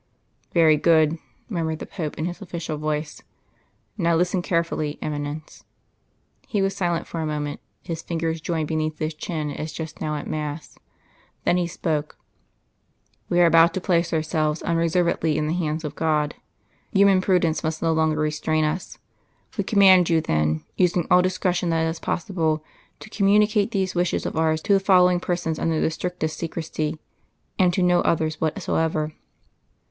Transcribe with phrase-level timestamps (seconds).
[0.55, 3.21] '""Very good," murmured the Pope, in his official voice.
[3.99, 5.63] "Now listen carefully, Eminence."
[6.47, 10.15] He was silent for a moment, his fingers joined beneath his chin as just now
[10.15, 10.75] at mass.
[11.43, 12.17] Then he spoke.
[13.29, 16.33] "We are about to place ourselves unreservedly in the hands of God.
[16.93, 18.97] Human prudence must no longer restrain us.
[19.55, 22.63] We command you then, using all discretion that is possible,
[23.01, 26.97] to communicate these wishes of ours to the following persons under the strictest secrecy,
[27.59, 29.13] and to no others whatsoever.